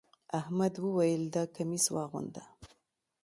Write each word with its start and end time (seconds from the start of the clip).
احمد 0.39 0.73
وويل: 0.85 1.23
دا 1.35 1.43
کميس 1.55 1.85
واغونده. 1.95 2.43